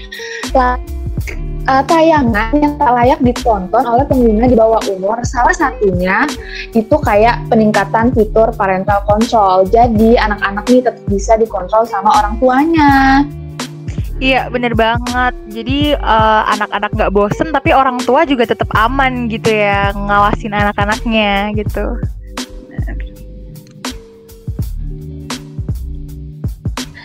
uh, 1.69 1.83
tayangan 1.85 2.53
yang 2.57 2.75
tak 2.77 2.91
layak 2.93 3.21
ditonton 3.25 3.85
oleh 3.85 4.05
pengguna 4.05 4.45
di 4.49 4.57
bawah 4.57 4.81
umur. 4.93 5.21
Salah 5.25 5.55
satunya 5.55 6.29
itu 6.73 6.97
kayak 7.01 7.49
peningkatan 7.49 8.13
fitur 8.13 8.53
parental 8.57 9.05
control. 9.09 9.65
Jadi 9.69 10.17
anak-anak 10.21 10.65
ini 10.71 10.81
tetap 10.85 11.05
bisa 11.09 11.33
dikontrol 11.41 11.89
sama 11.89 12.11
orang 12.21 12.35
tuanya. 12.41 12.93
Iya 14.23 14.47
bener 14.47 14.79
banget. 14.79 15.35
Jadi 15.51 15.99
uh, 15.99 16.43
anak-anak 16.55 16.91
nggak 16.95 17.13
bosen 17.13 17.51
tapi 17.51 17.75
orang 17.75 17.99
tua 17.99 18.23
juga 18.23 18.47
tetap 18.47 18.71
aman 18.79 19.27
gitu 19.27 19.51
ya 19.51 19.91
ngawasin 19.91 20.55
anak-anaknya 20.55 21.51
gitu. 21.59 21.99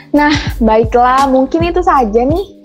Nah 0.10 0.34
baiklah 0.58 1.30
mungkin 1.30 1.70
itu 1.70 1.82
saja 1.86 2.26
nih 2.26 2.59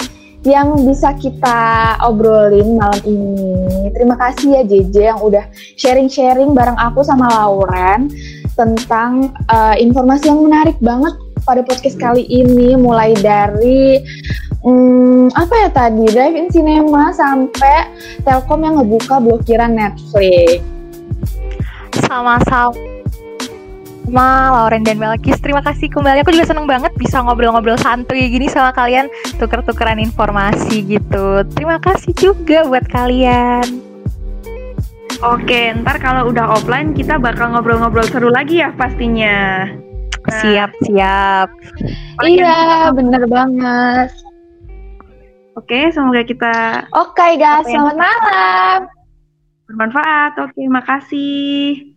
yang 0.45 0.77
bisa 0.85 1.17
kita 1.17 1.97
obrolin 2.05 2.77
malam 2.77 3.01
ini. 3.09 3.89
Terima 3.97 4.17
kasih 4.21 4.61
ya 4.61 4.63
JJ 4.63 4.97
yang 5.17 5.21
udah 5.25 5.45
sharing-sharing 5.81 6.53
bareng 6.53 6.77
aku 6.77 7.01
sama 7.01 7.27
Lauren 7.33 8.13
tentang 8.55 9.33
uh, 9.51 9.75
informasi 9.75 10.31
yang 10.31 10.45
menarik 10.45 10.77
banget 10.85 11.17
pada 11.45 11.61
podcast 11.65 11.97
kali 11.97 12.25
ini 12.29 12.77
mulai 12.77 13.13
dari 13.17 14.01
hmm, 14.65 15.33
apa 15.37 15.55
ya 15.65 15.69
tadi 15.73 16.05
drive-in 16.09 16.49
cinema 16.53 17.13
sampai 17.13 17.89
Telkom 18.25 18.65
yang 18.65 18.81
ngebuka 18.81 19.21
blokiran 19.21 19.73
Netflix. 19.73 20.61
Sama-sama 22.05 22.94
Lauren 24.09 24.85
dan 24.85 25.01
Melkis 25.01 25.41
Terima 25.41 25.65
kasih 25.65 25.89
kembali 25.89 26.21
Aku 26.25 26.33
juga 26.35 26.51
seneng 26.51 26.69
banget 26.69 26.93
bisa 27.01 27.25
ngobrol-ngobrol 27.25 27.81
santuy 27.81 28.29
gini 28.29 28.51
sama 28.53 28.75
kalian 28.77 29.09
Tuker-tukeran 29.41 29.97
informasi 30.03 30.85
gitu 30.85 31.41
Terima 31.57 31.81
kasih 31.81 32.13
juga 32.17 32.69
buat 32.69 32.85
kalian 32.89 33.81
Oke, 35.25 35.73
ntar 35.81 36.03
kalau 36.05 36.29
udah 36.29 36.53
offline 36.53 36.93
kita 36.93 37.17
bakal 37.17 37.55
ngobrol-ngobrol 37.55 38.05
seru 38.05 38.29
lagi 38.29 38.61
ya 38.61 38.77
pastinya 38.77 39.65
Nah. 40.25 40.41
Siap, 40.41 40.71
siap. 40.89 41.49
iya, 42.25 42.89
bener 42.97 43.29
banget. 43.29 44.09
Oke, 45.55 45.93
semoga 45.93 46.25
kita 46.25 46.89
Oke, 46.97 47.21
okay, 47.21 47.33
guys, 47.37 47.69
selamat 47.69 47.97
malam. 48.01 48.81
Bermanfaat. 49.69 50.33
Oke, 50.41 50.65
makasih. 50.67 51.94